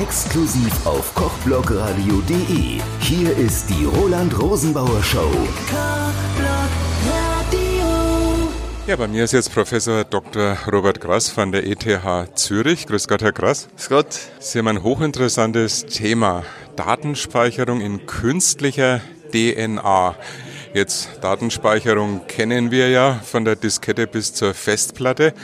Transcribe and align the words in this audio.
Exklusiv 0.00 0.86
auf 0.86 1.14
kochblogradio.de. 1.14 2.80
Hier 3.00 3.36
ist 3.36 3.68
die 3.68 3.84
Roland 3.84 4.40
Rosenbauer 4.40 5.02
Show. 5.02 5.30
Ja, 8.86 8.96
bei 8.96 9.08
mir 9.08 9.24
ist 9.24 9.32
jetzt 9.32 9.52
Professor 9.52 10.04
Dr. 10.04 10.56
Robert 10.72 11.02
Grass 11.02 11.28
von 11.28 11.52
der 11.52 11.66
ETH 11.66 11.84
Zürich. 12.34 12.86
Grüß 12.86 13.08
Gott, 13.08 13.20
Herr 13.20 13.32
Grass. 13.32 13.68
Grüß 13.76 13.88
Gott. 13.90 14.18
Sie 14.38 14.58
haben 14.58 14.68
ein 14.68 14.82
hochinteressantes 14.82 15.84
Thema. 15.84 16.44
Datenspeicherung 16.76 17.82
in 17.82 18.06
künstlicher 18.06 19.02
DNA. 19.32 20.14
Jetzt 20.72 21.18
Datenspeicherung 21.20 22.28
kennen 22.28 22.70
wir 22.70 22.90
ja 22.90 23.18
von 23.24 23.44
der 23.44 23.56
Diskette 23.56 24.06
bis 24.06 24.32
zur 24.34 24.54
Festplatte. 24.54 25.34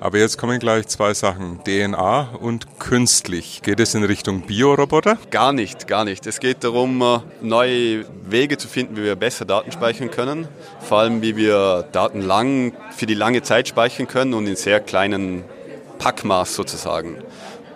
Aber 0.00 0.16
jetzt 0.16 0.38
kommen 0.38 0.58
gleich 0.58 0.88
zwei 0.88 1.12
Sachen. 1.12 1.60
DNA 1.64 2.30
und 2.40 2.78
künstlich. 2.78 3.60
Geht 3.62 3.78
es 3.78 3.94
in 3.94 4.04
Richtung 4.04 4.40
Bioroboter? 4.46 5.18
Gar 5.30 5.52
nicht, 5.52 5.86
gar 5.86 6.06
nicht. 6.06 6.26
Es 6.26 6.40
geht 6.40 6.64
darum, 6.64 7.02
äh, 7.02 7.18
neue 7.42 8.06
Wege 8.24 8.56
zu 8.56 8.68
finden, 8.68 8.96
wie 8.96 9.02
wir 9.02 9.16
besser 9.16 9.44
Daten 9.44 9.70
speichern 9.70 10.10
können. 10.10 10.48
Vor 10.80 11.00
allem, 11.00 11.20
wie 11.20 11.36
wir 11.36 11.86
Daten 11.92 12.22
lang, 12.22 12.72
für 12.96 13.04
die 13.04 13.12
lange 13.12 13.42
Zeit 13.42 13.68
speichern 13.68 14.06
können 14.06 14.32
und 14.32 14.46
in 14.46 14.56
sehr 14.56 14.80
kleinen 14.80 15.44
Packmaß 15.98 16.54
sozusagen. 16.54 17.18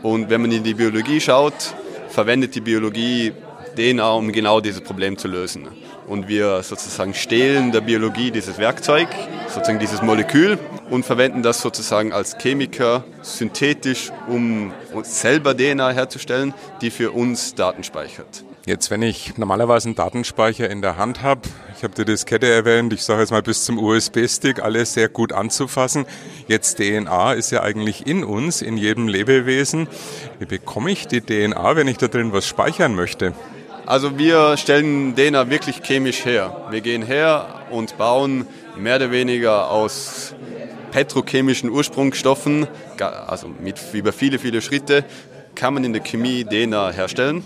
Und 0.03 0.31
wenn 0.31 0.41
man 0.41 0.53
in 0.53 0.65
die 0.65 0.73
Biologie 0.73 1.21
schaut, 1.21 1.75
verwendet 2.09 2.55
die 2.55 2.63
Biologie 2.63 3.35
DNA, 3.77 4.11
um 4.11 4.33
genau 4.33 4.61
dieses 4.61 4.81
Problem 4.81 5.19
zu 5.19 5.29
lösen 5.29 5.69
und 6.07 6.29
wir 6.29 6.63
sozusagen 6.63 7.15
stehlen 7.15 7.73
der 7.73 7.81
Biologie 7.81 8.31
dieses 8.31 8.59
Werkzeug, 8.59 9.09
sozusagen 9.49 9.79
dieses 9.79 10.03
Molekül 10.03 10.59
und 10.91 11.05
verwenden 11.05 11.43
das 11.43 11.61
sozusagen 11.61 12.13
als 12.13 12.37
Chemiker 12.39 13.05
synthetisch, 13.23 14.13
um 14.29 14.73
selber 15.03 15.57
DNA 15.57 15.91
herzustellen, 15.91 16.55
die 16.81 16.91
für 16.91 17.13
uns 17.13 17.55
Daten 17.55 17.85
speichert. 17.85 18.45
Jetzt, 18.67 18.91
wenn 18.91 19.03
ich 19.03 19.37
normalerweise 19.37 19.89
einen 19.89 19.95
Datenspeicher 19.95 20.71
in 20.71 20.81
der 20.81 20.97
Hand 20.97 21.23
habe, 21.23 21.43
ich 21.77 21.85
habe 21.85 21.95
die 21.95 22.07
Diskette 22.07 22.51
erwähnt, 22.51 22.95
ich 22.95 23.03
sage 23.03 23.21
jetzt 23.21 23.31
mal 23.31 23.43
bis 23.43 23.67
zum 23.67 23.79
USB-Stick, 23.79 24.63
alles 24.63 24.95
sehr 24.95 25.11
gut 25.11 25.35
anzufassen. 25.35 26.07
Jetzt 26.49 26.79
DNA 26.79 27.35
ist 27.35 27.51
ja 27.51 27.63
eigentlich 27.63 28.07
in 28.07 28.25
uns, 28.25 28.63
in 28.63 28.79
jedem 28.79 29.07
Lebewesen. 29.07 29.87
Wie 30.39 30.47
bekomme 30.47 30.91
ich 30.91 31.07
die 31.07 31.21
DNA, 31.21 31.77
wenn 31.77 31.89
ich 31.89 31.99
da 31.99 32.09
drin 32.09 32.33
was 32.33 32.47
speichern 32.47 32.95
möchte? 32.95 33.35
Also 33.87 34.19
wir 34.19 34.57
stellen 34.57 35.15
DNA 35.15 35.51
wirklich 35.51 35.83
chemisch 35.83 36.25
her. 36.25 36.69
Wir 36.71 36.81
gehen 36.81 37.03
her 37.03 37.47
und 37.71 37.99
bauen 37.99 38.47
mehr 38.79 38.97
oder 38.97 39.11
weniger 39.11 39.71
aus 39.71 40.35
petrochemischen 40.91 41.69
Ursprungsstoffen, 41.69 42.67
also 42.99 43.49
mit 43.49 43.79
über 43.93 44.13
viele, 44.13 44.39
viele 44.39 44.63
Schritte, 44.63 45.05
kann 45.55 45.75
man 45.75 45.85
in 45.85 45.93
der 45.93 46.03
Chemie 46.03 46.45
DNA 46.45 46.93
herstellen. 46.93 47.45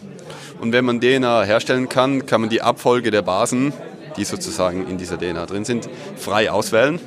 Und 0.61 0.73
wenn 0.73 0.85
man 0.85 1.01
DNA 1.01 1.43
herstellen 1.43 1.89
kann, 1.89 2.25
kann 2.27 2.43
man 2.43 2.51
die 2.51 2.63
Abfolge 2.63 3.11
der 3.11 3.23
Basen, 3.23 3.73
die 4.17 4.25
sozusagen 4.25 4.89
in 4.89 4.97
dieser 4.97 5.19
DNA 5.19 5.47
drin 5.47 5.65
sind, 5.65 5.89
frei 6.17 6.53
auswählen 6.53 7.01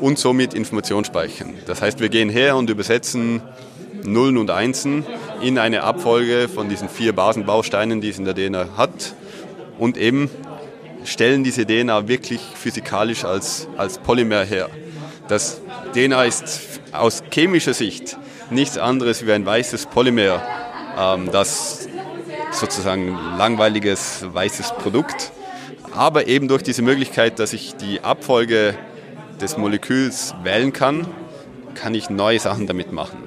und 0.00 0.18
somit 0.18 0.52
Information 0.52 1.04
speichern. 1.04 1.54
Das 1.66 1.80
heißt, 1.80 2.00
wir 2.00 2.08
gehen 2.08 2.28
her 2.28 2.56
und 2.56 2.70
übersetzen 2.70 3.40
Nullen 4.06 4.36
und 4.36 4.50
Einsen 4.50 5.04
in 5.40 5.58
eine 5.58 5.82
Abfolge 5.82 6.48
von 6.48 6.68
diesen 6.68 6.88
vier 6.88 7.12
Basenbausteinen, 7.12 8.00
die 8.00 8.10
es 8.10 8.18
in 8.18 8.24
der 8.24 8.34
DNA 8.34 8.76
hat 8.76 9.14
und 9.78 9.96
eben 9.96 10.30
stellen 11.04 11.44
diese 11.44 11.66
DNA 11.66 12.08
wirklich 12.08 12.40
physikalisch 12.40 13.24
als, 13.24 13.68
als 13.76 13.98
Polymer 13.98 14.44
her. 14.44 14.68
Das 15.28 15.60
DNA 15.94 16.24
ist 16.24 16.80
aus 16.92 17.22
chemischer 17.32 17.74
Sicht 17.74 18.16
nichts 18.50 18.78
anderes 18.78 19.26
wie 19.26 19.32
ein 19.32 19.46
weißes 19.46 19.86
Polymer, 19.86 20.42
ähm, 20.98 21.30
das 21.32 21.88
sozusagen 22.52 23.18
langweiliges 23.36 24.24
weißes 24.32 24.72
Produkt, 24.78 25.32
aber 25.94 26.26
eben 26.26 26.48
durch 26.48 26.62
diese 26.62 26.82
Möglichkeit, 26.82 27.38
dass 27.38 27.52
ich 27.52 27.74
die 27.76 28.02
Abfolge 28.02 28.74
des 29.40 29.56
Moleküls 29.56 30.34
wählen 30.42 30.72
kann, 30.72 31.06
kann 31.74 31.94
ich 31.94 32.10
neue 32.10 32.38
Sachen 32.38 32.66
damit 32.66 32.92
machen. 32.92 33.18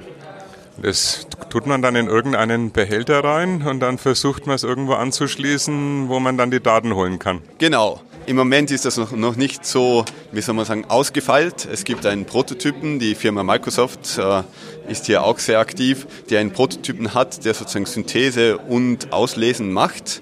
Das 0.82 1.26
tut 1.50 1.66
man 1.66 1.82
dann 1.82 1.96
in 1.96 2.06
irgendeinen 2.06 2.70
Behälter 2.70 3.24
rein 3.24 3.62
und 3.62 3.80
dann 3.80 3.98
versucht 3.98 4.46
man 4.46 4.54
es 4.54 4.62
irgendwo 4.62 4.94
anzuschließen, 4.94 6.08
wo 6.08 6.20
man 6.20 6.36
dann 6.36 6.50
die 6.50 6.60
Daten 6.60 6.94
holen 6.94 7.18
kann. 7.18 7.42
Genau. 7.58 8.00
Im 8.26 8.36
Moment 8.36 8.70
ist 8.70 8.84
das 8.84 8.98
noch, 8.98 9.36
nicht 9.36 9.64
so, 9.64 10.04
wie 10.32 10.42
soll 10.42 10.54
man 10.54 10.66
sagen, 10.66 10.84
ausgefeilt. 10.86 11.66
Es 11.72 11.84
gibt 11.84 12.04
einen 12.04 12.26
Prototypen, 12.26 12.98
die 12.98 13.14
Firma 13.14 13.42
Microsoft 13.42 14.18
äh, 14.18 14.42
ist 14.86 15.06
hier 15.06 15.24
auch 15.24 15.38
sehr 15.38 15.60
aktiv, 15.60 16.06
die 16.28 16.36
einen 16.36 16.52
Prototypen 16.52 17.14
hat, 17.14 17.46
der 17.46 17.54
sozusagen 17.54 17.86
Synthese 17.86 18.58
und 18.58 19.14
Auslesen 19.14 19.72
macht. 19.72 20.20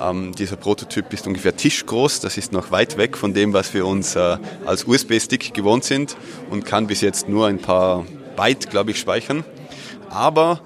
Ähm, 0.00 0.32
dieser 0.34 0.56
Prototyp 0.56 1.12
ist 1.12 1.28
ungefähr 1.28 1.56
tischgroß, 1.56 2.18
das 2.18 2.36
ist 2.36 2.52
noch 2.52 2.72
weit 2.72 2.96
weg 2.98 3.16
von 3.16 3.34
dem, 3.34 3.52
was 3.52 3.72
wir 3.72 3.86
uns 3.86 4.16
äh, 4.16 4.36
als 4.66 4.84
USB-Stick 4.84 5.54
gewohnt 5.54 5.84
sind 5.84 6.16
und 6.50 6.64
kann 6.64 6.88
bis 6.88 7.02
jetzt 7.02 7.28
nur 7.28 7.46
ein 7.46 7.58
paar 7.58 8.04
Byte, 8.36 8.68
glaube 8.68 8.90
ich, 8.90 8.98
speichern. 8.98 9.44
Aber 10.14 10.60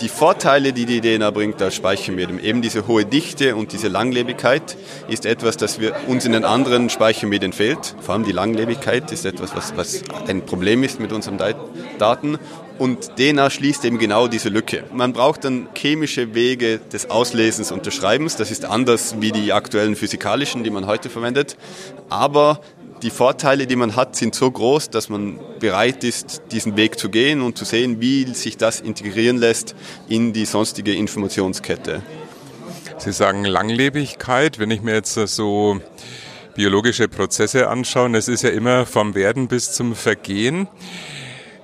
die 0.00 0.08
Vorteile, 0.08 0.72
die 0.72 0.86
die 0.86 1.00
DNA 1.00 1.30
bringt 1.30 1.60
als 1.60 1.74
Speichermedium, 1.74 2.38
eben 2.38 2.62
diese 2.62 2.86
hohe 2.86 3.04
Dichte 3.04 3.56
und 3.56 3.72
diese 3.72 3.88
Langlebigkeit, 3.88 4.76
ist 5.08 5.26
etwas, 5.26 5.56
das 5.56 5.80
wir 5.80 5.94
uns 6.06 6.24
in 6.24 6.32
den 6.32 6.44
anderen 6.44 6.88
Speichermedien 6.88 7.52
fehlt. 7.52 7.96
Vor 8.00 8.14
allem 8.14 8.24
die 8.24 8.32
Langlebigkeit 8.32 9.10
ist 9.10 9.24
etwas, 9.24 9.56
was, 9.56 9.76
was 9.76 10.02
ein 10.28 10.46
Problem 10.46 10.84
ist 10.84 11.00
mit 11.00 11.12
unseren 11.12 11.38
Daten. 11.98 12.38
Und 12.78 13.16
DNA 13.16 13.48
schließt 13.48 13.86
eben 13.86 13.98
genau 13.98 14.28
diese 14.28 14.50
Lücke. 14.50 14.84
Man 14.92 15.14
braucht 15.14 15.44
dann 15.44 15.68
chemische 15.74 16.34
Wege 16.34 16.78
des 16.78 17.08
Auslesens 17.10 17.72
und 17.72 17.86
des 17.86 17.94
Schreibens. 17.94 18.36
Das 18.36 18.50
ist 18.50 18.66
anders 18.66 19.16
wie 19.20 19.32
die 19.32 19.54
aktuellen 19.54 19.96
physikalischen, 19.96 20.62
die 20.62 20.70
man 20.70 20.86
heute 20.86 21.08
verwendet. 21.08 21.56
Aber 22.10 22.60
die 23.02 23.10
Vorteile, 23.10 23.66
die 23.66 23.76
man 23.76 23.96
hat, 23.96 24.16
sind 24.16 24.34
so 24.34 24.50
groß, 24.50 24.90
dass 24.90 25.08
man 25.08 25.38
bereit 25.60 26.04
ist, 26.04 26.42
diesen 26.50 26.76
Weg 26.76 26.98
zu 26.98 27.08
gehen 27.08 27.42
und 27.42 27.58
zu 27.58 27.64
sehen, 27.64 28.00
wie 28.00 28.24
sich 28.34 28.56
das 28.56 28.80
integrieren 28.80 29.36
lässt 29.36 29.74
in 30.08 30.32
die 30.32 30.46
sonstige 30.46 30.94
Informationskette. 30.94 32.02
Sie 32.98 33.12
sagen 33.12 33.44
Langlebigkeit. 33.44 34.58
Wenn 34.58 34.70
ich 34.70 34.82
mir 34.82 34.94
jetzt 34.94 35.14
so 35.14 35.80
biologische 36.54 37.08
Prozesse 37.08 37.68
anschaue, 37.68 38.16
es 38.16 38.28
ist 38.28 38.42
ja 38.42 38.50
immer 38.50 38.86
vom 38.86 39.14
Werden 39.14 39.48
bis 39.48 39.72
zum 39.72 39.94
Vergehen. 39.94 40.68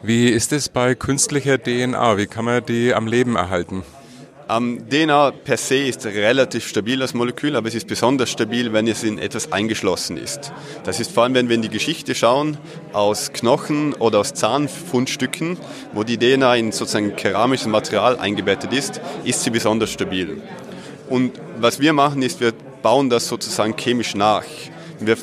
Wie 0.03 0.28
ist 0.28 0.53
es 0.53 0.69
bei 0.69 0.94
künstlicher 0.94 1.62
DNA? 1.62 2.19
Wie 2.19 2.26
kann 2.26 2.44
man 2.44 2.64
die 2.64 2.93
am 2.93 3.06
Leben 3.06 3.37
erhalten? 3.37 3.82
Ähm, 4.48 4.88
DNA 4.88 5.30
per 5.30 5.56
se 5.56 5.76
ist 5.76 6.04
relativ 6.04 6.66
stabil 6.66 7.00
als 7.00 7.14
Molekül, 7.14 7.56
aber 7.56 7.69
es 7.69 7.75
ist 7.75 7.86
besonders 7.86 8.30
stabil, 8.30 8.72
wenn 8.72 8.86
es 8.88 9.03
in 9.03 9.19
etwas 9.19 9.53
eingeschlossen 9.53 10.16
ist. 10.16 10.53
Das 10.84 11.00
ist 11.00 11.12
vor 11.12 11.22
allem, 11.22 11.34
wenn 11.34 11.48
wir 11.48 11.56
in 11.56 11.62
die 11.62 11.69
Geschichte 11.69 12.14
schauen, 12.14 12.58
aus 12.92 13.32
Knochen 13.32 13.94
oder 13.94 14.19
aus 14.19 14.34
Zahnfundstücken, 14.34 15.58
wo 15.92 16.02
die 16.02 16.19
DNA 16.19 16.56
in 16.56 16.72
sozusagen 16.72 17.14
keramisches 17.16 17.69
Material 17.69 18.19
eingebettet 18.19 18.72
ist, 18.72 19.00
ist 19.25 19.42
sie 19.42 19.50
besonders 19.50 19.91
stabil. 19.91 20.42
Und 21.08 21.41
was 21.58 21.81
wir 21.81 21.92
machen, 21.92 22.22
ist, 22.22 22.41
wir 22.41 22.52
bauen 22.82 23.10
das 23.10 23.28
sozusagen 23.28 23.76
chemisch 23.76 24.14
nach. 24.14 24.44
Wir 24.98 25.16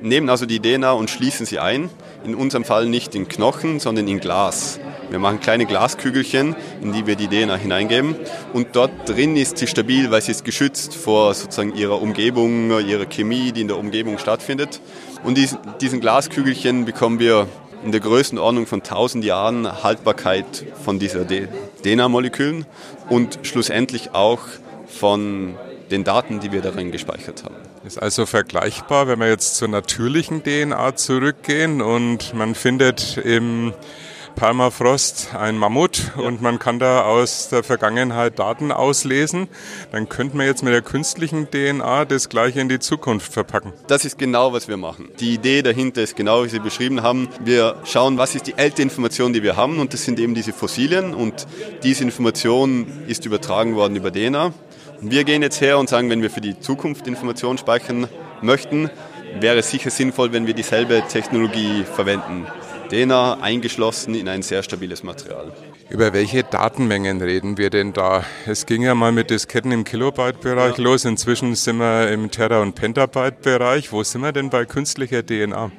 nehmen 0.00 0.28
also 0.28 0.46
die 0.46 0.60
DNA 0.60 0.92
und 0.92 1.10
schließen 1.10 1.46
sie 1.46 1.58
ein, 1.58 1.90
in 2.24 2.34
unserem 2.34 2.64
Fall 2.64 2.86
nicht 2.86 3.14
in 3.14 3.28
Knochen, 3.28 3.80
sondern 3.80 4.08
in 4.08 4.20
Glas. 4.20 4.80
Wir 5.10 5.18
machen 5.18 5.40
kleine 5.40 5.66
Glaskügelchen, 5.66 6.54
in 6.82 6.92
die 6.92 7.06
wir 7.06 7.16
die 7.16 7.28
DNA 7.28 7.56
hineingeben. 7.56 8.16
Und 8.52 8.68
dort 8.72 8.90
drin 9.08 9.36
ist 9.36 9.58
sie 9.58 9.66
stabil, 9.66 10.10
weil 10.10 10.20
sie 10.20 10.32
ist 10.32 10.44
geschützt 10.44 10.94
vor 10.94 11.32
sozusagen 11.34 11.74
ihrer 11.74 12.02
Umgebung, 12.02 12.70
ihrer 12.80 13.06
Chemie, 13.06 13.52
die 13.52 13.62
in 13.62 13.68
der 13.68 13.78
Umgebung 13.78 14.18
stattfindet. 14.18 14.80
Und 15.24 15.38
diesen 15.80 16.00
Glaskügelchen 16.00 16.84
bekommen 16.84 17.18
wir 17.20 17.46
in 17.84 17.92
der 17.92 18.00
Größenordnung 18.00 18.66
von 18.66 18.80
1000 18.80 19.24
Jahren 19.24 19.82
Haltbarkeit 19.82 20.66
von 20.84 20.98
dieser 20.98 21.24
DNA-Molekülen 21.24 22.66
und 23.08 23.38
schlussendlich 23.42 24.14
auch 24.14 24.40
von 24.86 25.54
den 25.90 26.04
Daten, 26.04 26.40
die 26.40 26.52
wir 26.52 26.62
darin 26.62 26.92
gespeichert 26.92 27.44
haben. 27.44 27.56
Ist 27.84 28.00
also 28.00 28.26
vergleichbar, 28.26 29.08
wenn 29.08 29.20
wir 29.20 29.28
jetzt 29.28 29.56
zur 29.56 29.68
natürlichen 29.68 30.42
DNA 30.42 30.96
zurückgehen 30.96 31.80
und 31.82 32.34
man 32.34 32.54
findet 32.54 33.16
im 33.18 33.72
Permafrost 34.38 35.34
ein 35.34 35.58
Mammut 35.58 36.12
ja. 36.16 36.22
und 36.22 36.40
man 36.40 36.60
kann 36.60 36.78
da 36.78 37.02
aus 37.02 37.48
der 37.48 37.64
Vergangenheit 37.64 38.38
Daten 38.38 38.70
auslesen, 38.70 39.48
dann 39.90 40.08
könnte 40.08 40.36
man 40.36 40.46
jetzt 40.46 40.62
mit 40.62 40.72
der 40.72 40.80
künstlichen 40.80 41.50
DNA 41.50 42.04
das 42.04 42.28
gleiche 42.28 42.60
in 42.60 42.68
die 42.68 42.78
Zukunft 42.78 43.32
verpacken. 43.32 43.72
Das 43.88 44.04
ist 44.04 44.16
genau, 44.16 44.52
was 44.52 44.68
wir 44.68 44.76
machen. 44.76 45.08
Die 45.18 45.34
Idee 45.34 45.62
dahinter 45.62 46.02
ist 46.02 46.14
genau, 46.14 46.44
wie 46.44 46.48
Sie 46.50 46.60
beschrieben 46.60 47.02
haben. 47.02 47.28
Wir 47.42 47.78
schauen, 47.82 48.16
was 48.16 48.36
ist 48.36 48.46
die 48.46 48.54
älteste 48.56 48.82
Information, 48.82 49.32
die 49.32 49.42
wir 49.42 49.56
haben 49.56 49.80
und 49.80 49.92
das 49.92 50.04
sind 50.04 50.20
eben 50.20 50.34
diese 50.34 50.52
Fossilien 50.52 51.14
und 51.14 51.48
diese 51.82 52.04
Information 52.04 52.86
ist 53.08 53.26
übertragen 53.26 53.74
worden 53.74 53.96
über 53.96 54.12
DNA. 54.12 54.52
Und 55.00 55.10
wir 55.12 55.24
gehen 55.24 55.42
jetzt 55.42 55.60
her 55.60 55.78
und 55.78 55.88
sagen, 55.88 56.10
wenn 56.10 56.22
wir 56.22 56.30
für 56.30 56.40
die 56.40 56.58
Zukunft 56.58 57.06
Informationen 57.06 57.58
speichern 57.58 58.08
möchten, 58.42 58.90
wäre 59.40 59.58
es 59.58 59.70
sicher 59.70 59.90
sinnvoll, 59.90 60.32
wenn 60.32 60.46
wir 60.46 60.54
dieselbe 60.54 61.02
Technologie 61.08 61.84
verwenden 61.84 62.46
DNA 62.88 63.40
eingeschlossen 63.40 64.14
in 64.14 64.28
ein 64.28 64.42
sehr 64.42 64.62
stabiles 64.62 65.02
Material. 65.02 65.52
Über 65.90 66.12
welche 66.12 66.42
Datenmengen 66.42 67.20
reden 67.20 67.58
wir 67.58 67.70
denn 67.70 67.92
da? 67.92 68.24
Es 68.46 68.66
ging 68.66 68.82
ja 68.82 68.94
mal 68.94 69.12
mit 69.12 69.30
Disketten 69.30 69.72
im 69.72 69.84
Kilobyte-Bereich 69.84 70.78
ja. 70.78 70.84
los. 70.84 71.04
Inzwischen 71.04 71.54
sind 71.54 71.78
wir 71.78 72.10
im 72.10 72.30
Tera- 72.30 72.60
und 72.60 72.74
Pentabyte-Bereich. 72.74 73.92
Wo 73.92 74.02
sind 74.02 74.22
wir 74.22 74.32
denn 74.32 74.50
bei 74.50 74.64
künstlicher 74.64 75.24
DNA? 75.24 75.70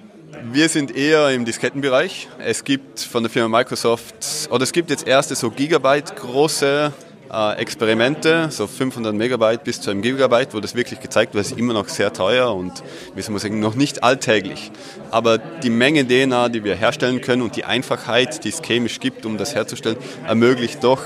Wir 0.51 0.69
sind 0.69 0.95
eher 0.95 1.30
im 1.31 1.45
Diskettenbereich. 1.45 2.27
Es 2.39 2.63
gibt 2.63 3.00
von 3.00 3.24
der 3.24 3.30
Firma 3.30 3.60
Microsoft, 3.60 4.48
oder 4.50 4.63
es 4.63 4.72
gibt 4.72 4.89
jetzt 4.89 5.07
erste 5.07 5.36
so 5.36 5.51
Gigabyte 5.51 6.15
große 6.15 6.94
äh, 7.31 7.57
Experimente, 7.57 8.49
so 8.51 8.67
500 8.67 9.13
Megabyte 9.13 9.63
bis 9.63 9.81
zu 9.81 9.91
einem 9.91 10.01
Gigabyte, 10.01 10.53
wo 10.53 10.59
das 10.59 10.75
wirklich 10.75 10.99
gezeigt 10.99 11.33
wird, 11.33 11.45
ist 11.45 11.57
immer 11.57 11.73
noch 11.73 11.87
sehr 11.87 12.11
teuer 12.13 12.53
und 12.53 12.83
wie 13.15 13.21
soll 13.21 13.31
man 13.31 13.39
sagen, 13.39 13.59
noch 13.59 13.75
nicht 13.75 14.03
alltäglich. 14.03 14.71
Aber 15.11 15.37
die 15.37 15.69
Menge 15.69 16.07
DNA, 16.07 16.49
die 16.49 16.63
wir 16.63 16.75
herstellen 16.75 17.21
können 17.21 17.41
und 17.41 17.55
die 17.55 17.65
Einfachheit, 17.65 18.43
die 18.43 18.49
es 18.49 18.61
chemisch 18.61 18.99
gibt, 18.99 19.25
um 19.25 19.37
das 19.37 19.55
herzustellen, 19.55 19.97
ermöglicht 20.27 20.83
doch 20.83 21.01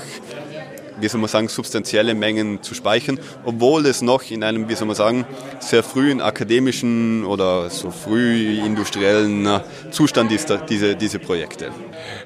wie 1.00 1.08
soll 1.08 1.20
man 1.20 1.28
sagen, 1.28 1.48
substanzielle 1.48 2.14
Mengen 2.14 2.62
zu 2.62 2.74
speichern, 2.74 3.18
obwohl 3.44 3.86
es 3.86 4.02
noch 4.02 4.30
in 4.30 4.44
einem, 4.44 4.68
wie 4.68 4.74
soll 4.74 4.86
man 4.86 4.96
sagen, 4.96 5.26
sehr 5.60 5.82
frühen 5.82 6.20
akademischen 6.20 7.24
oder 7.24 7.70
so 7.70 7.90
früh 7.90 8.58
industriellen 8.58 9.60
Zustand 9.90 10.32
ist, 10.32 10.52
diese, 10.68 10.96
diese 10.96 11.18
Projekte. 11.18 11.70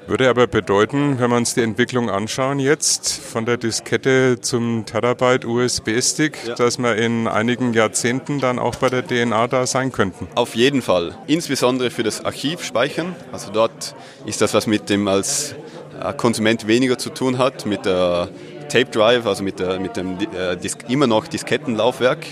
Würde 0.07 0.29
aber 0.29 0.47
bedeuten, 0.47 1.19
wenn 1.19 1.29
wir 1.29 1.37
uns 1.37 1.53
die 1.53 1.61
Entwicklung 1.61 2.09
anschauen 2.09 2.59
jetzt 2.59 3.09
von 3.09 3.45
der 3.45 3.57
Diskette 3.57 4.39
zum 4.41 4.85
Terabyte 4.85 5.45
USB-Stick, 5.45 6.37
ja. 6.47 6.55
dass 6.55 6.77
wir 6.77 6.95
in 6.95 7.27
einigen 7.27 7.73
Jahrzehnten 7.73 8.39
dann 8.39 8.59
auch 8.59 8.75
bei 8.75 8.89
der 8.89 9.05
DNA 9.05 9.47
da 9.47 9.65
sein 9.65 9.91
könnten. 9.91 10.27
Auf 10.35 10.55
jeden 10.55 10.81
Fall. 10.81 11.17
Insbesondere 11.27 11.91
für 11.91 12.03
das 12.03 12.25
Archivspeichern. 12.25 13.15
Also 13.31 13.51
dort 13.51 13.95
ist 14.25 14.41
das, 14.41 14.53
was 14.53 14.67
mit 14.67 14.89
dem 14.89 15.07
als 15.07 15.55
äh, 15.99 16.13
Konsument 16.13 16.67
weniger 16.67 16.97
zu 16.97 17.09
tun 17.09 17.37
hat, 17.37 17.65
mit 17.65 17.85
der 17.85 18.29
Tape 18.69 18.85
Drive, 18.85 19.25
also 19.25 19.43
mit, 19.43 19.59
der, 19.59 19.79
mit 19.79 19.97
dem 19.97 20.17
äh, 20.19 20.57
immer 20.87 21.07
noch 21.07 21.27
Diskettenlaufwerk. 21.27 22.25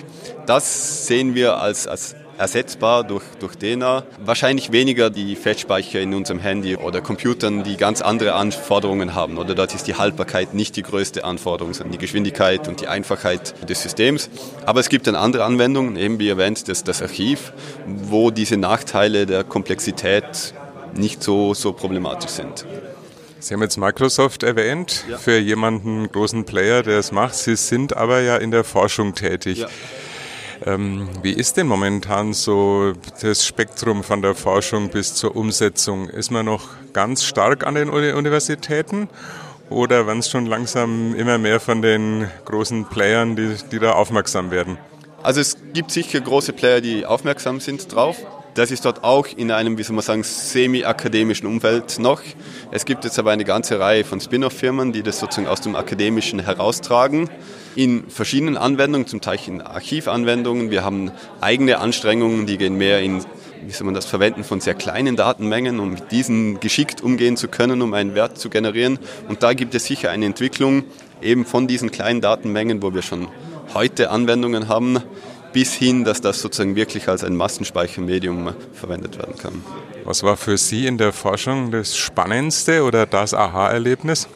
Das 0.45 1.07
sehen 1.07 1.36
wir 1.36 1.57
als, 1.57 1.88
als 1.88 2.16
ersetzbar 2.38 3.04
durch, 3.04 3.24
durch 3.39 3.56
DNA. 3.56 4.04
Wahrscheinlich 4.24 4.72
weniger 4.72 5.10
die 5.10 5.36
Festspeicher 5.36 6.00
in 6.00 6.13
unserem 6.13 6.39
Handy 6.39 6.75
oder 6.75 7.01
Computern, 7.01 7.63
die 7.63 7.78
ganz 7.78 8.01
andere 8.01 8.34
Anforderungen 8.34 9.16
haben. 9.16 9.38
Oder 9.38 9.56
dort 9.56 9.74
ist 9.74 9.88
die 9.88 9.95
Haltbarkeit 9.95 10.54
nicht 10.54 10.75
die 10.75 10.84
größte 10.84 11.25
Anforderung, 11.25 11.74
sondern 11.74 11.94
die 11.94 11.98
Geschwindigkeit 11.98 12.68
und 12.68 12.81
die 12.81 12.88
Einfachheit 12.88 13.69
des 13.69 13.81
Systems. 13.81 14.30
Aber 14.66 14.80
es 14.80 14.89
gibt 14.89 15.07
dann 15.07 15.16
andere 15.16 15.44
Anwendungen, 15.44 15.95
eben 15.95 16.19
wie 16.19 16.30
erwähnt 16.30 16.68
das, 16.68 16.84
das 16.84 17.01
Archiv, 17.01 17.54
wo 17.86 18.31
diese 18.31 18.57
Nachteile 18.57 19.25
der 19.25 19.44
Komplexität 19.44 20.54
nicht 20.95 21.24
so, 21.24 21.54
so 21.54 21.74
problematisch 21.74 22.31
sind. 22.31 22.66
Sie 23.39 23.54
haben 23.54 23.62
jetzt 23.62 23.78
Microsoft 23.78 24.44
erwähnt, 24.44 25.06
ja. 25.10 25.18
für 25.18 25.38
jemanden 25.38 26.12
großen 26.12 26.45
Player, 26.45 26.84
der 26.84 27.00
es 27.00 27.12
macht. 27.12 27.36
Sie 27.36 27.56
sind 27.56 27.95
aber 27.95 28.22
ja 28.22 28.38
in 28.38 28.51
der 28.51 28.63
Forschung 28.63 29.13
tätig. 29.13 29.60
Ja. 29.60 29.68
Ähm, 30.66 31.07
wie 31.22 31.34
ist 31.34 31.57
denn 31.57 31.68
momentan 31.68 32.34
so 32.34 32.94
das 33.22 33.45
Spektrum 33.45 34.04
von 34.04 34.22
der 34.22 34.34
Forschung 34.34 34.89
bis 34.89 35.13
zur 35.13 35.36
Umsetzung? 35.36 36.10
Ist 36.10 36.31
man 36.31 36.45
noch 36.45 36.69
ganz 36.94 37.24
stark 37.24 37.66
an 37.66 37.75
den 37.75 37.89
Universitäten 37.89 39.07
oder 39.69 40.07
werden 40.07 40.19
es 40.19 40.30
schon 40.30 40.45
langsam 40.45 41.13
immer 41.16 41.38
mehr 41.38 41.60
von 41.60 41.81
den 41.81 42.28
großen 42.45 42.86
Playern, 42.86 43.36
die, 43.36 43.56
die 43.72 43.80
da 43.80 43.92
aufmerksam 43.92 44.50
werden? 44.50 44.78
Also 45.22 45.42
es 45.42 45.57
gibt 45.74 45.92
sicher 45.92 46.22
große 46.22 46.54
Player, 46.54 46.81
die 46.81 47.06
aufmerksam 47.06 47.60
sind 47.60 47.94
drauf. 47.94 48.18
Das 48.57 48.71
ist 48.71 48.86
dort 48.86 49.04
auch 49.04 49.27
in 49.38 49.51
einem, 49.51 49.77
wie 49.77 49.83
soll 49.83 49.95
man 49.95 50.04
sagen, 50.04 50.24
semi-akademischen 50.24 51.45
Umfeld 51.45 52.00
noch. 52.00 52.24
Es 52.71 52.86
gibt 52.86 53.04
jetzt 53.04 53.19
aber 53.19 53.30
eine 53.30 53.45
ganze 53.45 53.80
Reihe 53.80 54.04
von 54.04 54.19
Spin-off-Firmen, 54.19 54.94
die 54.94 55.04
das 55.04 55.19
sozusagen 55.19 55.48
aus 55.48 55.62
dem 55.62 55.75
Akademischen 55.75 56.39
heraustragen. 56.39 57.30
In 57.75 58.09
verschiedenen 58.09 58.57
Anwendungen, 58.57 59.06
zum 59.06 59.21
Teil 59.21 59.38
in 59.45 59.62
Archivanwendungen. 59.62 60.71
Wir 60.71 60.83
haben 60.83 61.12
eigene 61.39 61.77
Anstrengungen, 61.77 62.48
die 62.48 62.57
gehen 62.57 62.80
mehr 62.80 63.00
in 63.00 63.24
wie 63.63 63.71
soll 63.74 63.86
man 63.86 63.94
das 63.94 64.06
verwenden 64.06 64.44
von 64.44 64.60
sehr 64.60 64.75
kleinen 64.75 65.15
Datenmengen, 65.15 65.80
um 65.80 65.92
mit 65.92 66.12
diesen 66.12 66.60
geschickt 66.60 67.01
umgehen 67.01 67.38
zu 67.38 67.50
können, 67.50 67.81
um 67.83 67.94
einen 67.94 68.15
Wert 68.15 68.39
zu 68.39 68.50
generieren. 68.50 68.98
Und 69.27 69.44
da 69.44 69.53
gibt 69.53 69.75
es 69.75 69.86
sicher 69.86 70.10
eine 70.10 70.25
Entwicklung 70.25 70.86
eben 71.21 71.45
von 71.45 71.68
diesen 71.68 71.92
kleinen 71.92 72.21
Datenmengen, 72.21 72.81
wo 72.81 72.94
wir 72.94 73.03
schon 73.03 73.27
heute 73.74 74.10
Anwendungen 74.10 74.68
haben, 74.68 75.03
bis 75.57 75.74
hin, 75.74 76.04
dass 76.04 76.21
das 76.21 76.39
sozusagen 76.39 76.75
wirklich 76.75 77.07
als 77.07 77.24
ein 77.24 77.36
Massenspeichermedium 77.36 78.54
verwendet 78.74 79.18
werden 79.18 79.36
kann. 79.39 79.63
Was 80.06 80.21
war 80.21 80.38
für 80.38 80.56
Sie 80.56 80.86
in 80.86 81.00
der 81.00 81.12
Forschung 81.12 81.71
das 81.71 81.98
Spannendste 81.98 82.83
oder 82.83 83.07
das 83.07 83.33
Aha-Erlebnis? 83.33 84.27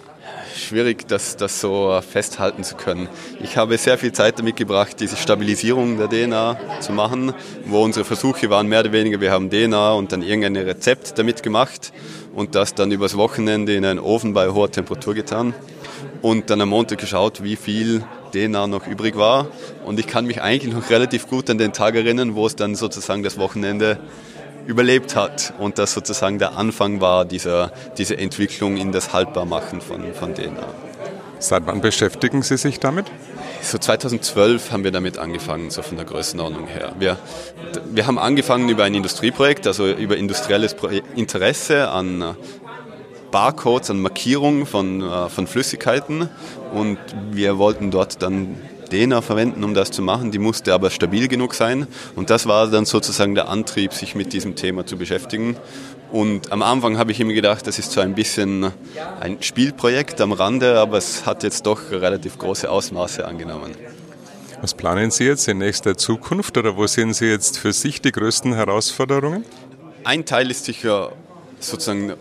Schwierig, 0.57 1.07
das, 1.07 1.37
das 1.37 1.61
so 1.61 2.01
festhalten 2.01 2.63
zu 2.63 2.75
können. 2.75 3.07
Ich 3.39 3.55
habe 3.55 3.77
sehr 3.77 3.99
viel 3.99 4.11
Zeit 4.13 4.39
damit 4.39 4.55
gebracht, 4.55 4.99
diese 4.99 5.15
Stabilisierung 5.15 5.99
der 5.99 6.09
DNA 6.09 6.57
zu 6.79 6.91
machen, 6.91 7.35
wo 7.65 7.83
unsere 7.83 8.03
Versuche 8.03 8.49
waren 8.49 8.65
mehr 8.65 8.79
oder 8.79 8.91
weniger, 8.91 9.21
wir 9.21 9.29
haben 9.29 9.51
DNA 9.51 9.91
und 9.91 10.11
dann 10.11 10.23
irgendein 10.23 10.65
Rezept 10.65 11.19
damit 11.19 11.43
gemacht 11.43 11.93
und 12.33 12.55
das 12.55 12.73
dann 12.73 12.91
übers 12.91 13.15
Wochenende 13.15 13.75
in 13.75 13.85
einen 13.85 13.99
Ofen 13.99 14.33
bei 14.33 14.49
hoher 14.49 14.71
Temperatur 14.71 15.13
getan 15.13 15.53
und 16.23 16.49
dann 16.49 16.61
am 16.61 16.69
Montag 16.69 16.97
geschaut, 16.97 17.43
wie 17.43 17.57
viel 17.57 18.03
DNA 18.31 18.67
noch 18.67 18.87
übrig 18.87 19.17
war. 19.17 19.47
Und 19.85 19.99
ich 19.99 20.07
kann 20.07 20.25
mich 20.25 20.41
eigentlich 20.41 20.73
noch 20.73 20.89
relativ 20.89 21.27
gut 21.27 21.49
an 21.49 21.57
den 21.57 21.73
Tag 21.73 21.95
erinnern, 21.95 22.35
wo 22.35 22.45
es 22.47 22.55
dann 22.55 22.75
sozusagen 22.75 23.23
das 23.23 23.37
Wochenende 23.37 23.99
überlebt 24.65 25.15
hat 25.15 25.53
und 25.59 25.77
das 25.77 25.93
sozusagen 25.93 26.39
der 26.39 26.57
Anfang 26.57 27.01
war 27.01 27.25
dieser, 27.25 27.71
dieser 27.97 28.19
Entwicklung 28.19 28.77
in 28.77 28.91
das 28.91 29.13
Haltbarmachen 29.13 29.81
von, 29.81 30.13
von 30.13 30.33
DNA. 30.33 30.67
Seit 31.39 31.65
wann 31.65 31.81
beschäftigen 31.81 32.43
Sie 32.43 32.57
sich 32.57 32.79
damit? 32.79 33.07
So 33.63 33.77
2012 33.77 34.71
haben 34.71 34.83
wir 34.83 34.91
damit 34.91 35.17
angefangen, 35.17 35.71
so 35.71 35.81
von 35.81 35.97
der 35.97 36.05
Größenordnung 36.05 36.67
her. 36.67 36.93
Wir, 36.99 37.17
wir 37.91 38.05
haben 38.05 38.19
angefangen 38.19 38.69
über 38.69 38.83
ein 38.83 38.93
Industrieprojekt, 38.93 39.65
also 39.65 39.87
über 39.87 40.17
industrielles 40.17 40.75
Interesse 41.15 41.89
an 41.89 42.35
Barcodes, 43.31 43.89
an 43.89 44.01
Markierungen 44.01 44.65
von, 44.65 45.01
äh, 45.01 45.29
von 45.29 45.47
Flüssigkeiten 45.47 46.29
und 46.73 46.97
wir 47.31 47.57
wollten 47.57 47.91
dort 47.91 48.21
dann 48.21 48.57
DNA 48.91 49.21
verwenden, 49.21 49.63
um 49.63 49.73
das 49.73 49.89
zu 49.91 50.01
machen. 50.01 50.31
Die 50.31 50.39
musste 50.39 50.73
aber 50.73 50.89
stabil 50.89 51.27
genug 51.27 51.53
sein 51.53 51.87
und 52.15 52.29
das 52.29 52.45
war 52.45 52.67
dann 52.67 52.85
sozusagen 52.85 53.35
der 53.35 53.47
Antrieb, 53.47 53.93
sich 53.93 54.15
mit 54.15 54.33
diesem 54.33 54.55
Thema 54.55 54.85
zu 54.85 54.97
beschäftigen. 54.97 55.55
Und 56.11 56.51
am 56.51 56.61
Anfang 56.61 56.97
habe 56.97 57.11
ich 57.13 57.19
immer 57.21 57.33
gedacht, 57.33 57.65
das 57.67 57.79
ist 57.79 57.93
so 57.93 58.01
ein 58.01 58.15
bisschen 58.15 58.71
ein 59.21 59.41
Spielprojekt 59.41 60.19
am 60.19 60.33
Rande, 60.33 60.77
aber 60.77 60.97
es 60.97 61.25
hat 61.25 61.43
jetzt 61.43 61.65
doch 61.65 61.89
relativ 61.89 62.37
große 62.37 62.69
Ausmaße 62.69 63.25
angenommen. 63.25 63.71
Was 64.61 64.73
planen 64.73 65.09
Sie 65.09 65.23
jetzt 65.23 65.47
in 65.47 65.57
nächster 65.57 65.97
Zukunft 65.97 66.57
oder 66.57 66.75
wo 66.75 66.85
sehen 66.85 67.13
Sie 67.13 67.25
jetzt 67.25 67.57
für 67.57 67.71
sich 67.71 68.01
die 68.01 68.11
größten 68.11 68.53
Herausforderungen? 68.53 69.45
Ein 70.03 70.25
Teil 70.25 70.51
ist 70.51 70.65
sicher 70.65 71.13
sozusagen 71.59 72.13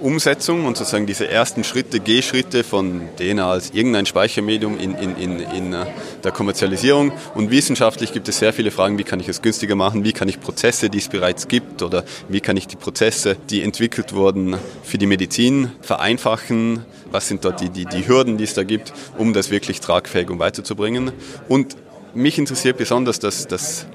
Umsetzung 0.00 0.64
und 0.64 0.76
sozusagen 0.76 1.06
diese 1.06 1.28
ersten 1.28 1.64
Schritte, 1.64 2.00
Gehschritte 2.00 2.64
von 2.64 3.08
DNA 3.18 3.50
als 3.50 3.70
irgendein 3.70 4.06
Speichermedium 4.06 4.78
in, 4.78 4.94
in, 4.94 5.16
in, 5.16 5.40
in 5.40 5.72
äh, 5.72 5.86
der 6.22 6.32
Kommerzialisierung. 6.32 7.12
Und 7.34 7.50
wissenschaftlich 7.50 8.12
gibt 8.12 8.28
es 8.28 8.38
sehr 8.38 8.52
viele 8.52 8.70
Fragen, 8.70 8.98
wie 8.98 9.04
kann 9.04 9.20
ich 9.20 9.28
es 9.28 9.42
günstiger 9.42 9.74
machen, 9.74 10.04
wie 10.04 10.12
kann 10.12 10.28
ich 10.28 10.40
Prozesse, 10.40 10.90
die 10.90 10.98
es 10.98 11.08
bereits 11.08 11.48
gibt, 11.48 11.82
oder 11.82 12.04
wie 12.28 12.40
kann 12.40 12.56
ich 12.56 12.66
die 12.66 12.76
Prozesse, 12.76 13.36
die 13.50 13.62
entwickelt 13.62 14.12
wurden, 14.12 14.56
für 14.82 14.98
die 14.98 15.06
Medizin 15.06 15.72
vereinfachen, 15.80 16.84
was 17.10 17.28
sind 17.28 17.44
dort 17.44 17.60
die, 17.60 17.70
die, 17.70 17.84
die 17.84 18.06
Hürden, 18.06 18.38
die 18.38 18.44
es 18.44 18.54
da 18.54 18.64
gibt, 18.64 18.92
um 19.16 19.32
das 19.32 19.50
wirklich 19.50 19.80
tragfähig 19.80 20.30
und 20.30 20.38
weiterzubringen. 20.38 21.12
Und 21.48 21.76
mich 22.14 22.38
interessiert 22.38 22.78
besonders 22.78 23.18
das, 23.18 23.46
das 23.46 23.86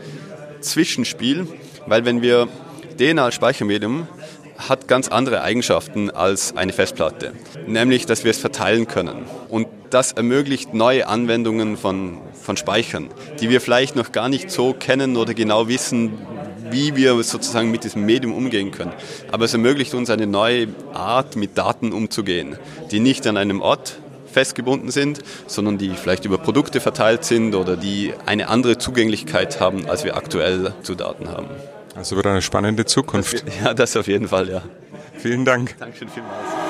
Zwischenspiel, 0.62 1.48
weil 1.88 2.05
wenn 2.05 2.22
wir 2.22 2.48
DNA 2.98 3.25
als 3.25 3.36
Speichermedium 3.36 4.07
hat 4.57 4.88
ganz 4.88 5.07
andere 5.07 5.41
Eigenschaften 5.41 6.10
als 6.10 6.55
eine 6.55 6.74
Festplatte, 6.74 7.33
nämlich 7.67 8.05
dass 8.05 8.24
wir 8.24 8.31
es 8.31 8.38
verteilen 8.38 8.88
können. 8.88 9.25
Und 9.50 9.67
das 9.89 10.12
ermöglicht 10.12 10.74
neue 10.74 11.07
Anwendungen 11.07 11.77
von, 11.77 12.19
von 12.33 12.57
Speichern, 12.57 13.10
die 13.39 13.50
wir 13.50 13.62
vielleicht 13.62 13.95
noch 13.95 14.12
gar 14.12 14.29
nicht 14.29 14.51
so 14.51 14.74
kennen 14.74 15.17
oder 15.17 15.33
genau 15.33 15.67
wissen, 15.67 16.13
wie 16.72 16.95
wir 16.95 17.22
sozusagen 17.24 17.72
mit 17.72 17.83
diesem 17.83 18.05
Medium 18.05 18.33
umgehen 18.33 18.72
können. 18.72 18.93
Aber 19.31 19.45
es 19.45 19.53
ermöglicht 19.53 19.93
uns 19.93 20.10
eine 20.10 20.27
neue 20.27 20.67
Art, 20.93 21.36
mit 21.36 21.57
Daten 21.57 21.93
umzugehen, 21.93 22.57
die 22.91 23.00
nicht 23.00 23.27
an 23.27 23.38
einem 23.38 23.62
Ort 23.62 24.00
festgebunden 24.31 24.89
sind, 24.89 25.19
sondern 25.45 25.77
die 25.77 25.91
vielleicht 25.91 26.25
über 26.25 26.39
Produkte 26.39 26.79
verteilt 26.79 27.24
sind 27.24 27.53
oder 27.53 27.77
die 27.77 28.13
eine 28.25 28.50
andere 28.50 28.79
Zugänglichkeit 28.79 29.60
haben, 29.60 29.88
als 29.88 30.03
wir 30.03 30.17
aktuell 30.17 30.74
zu 30.81 30.95
Daten 30.95 31.29
haben. 31.29 31.48
Also 31.95 32.15
wird 32.15 32.27
eine 32.27 32.41
spannende 32.41 32.85
Zukunft. 32.85 33.45
Das, 33.47 33.59
ja, 33.63 33.73
das 33.73 33.95
auf 33.97 34.07
jeden 34.07 34.27
Fall, 34.27 34.50
ja. 34.50 34.62
Vielen 35.17 35.45
Dank. 35.45 35.75
Dankeschön 35.77 36.09
vielmals. 36.09 36.62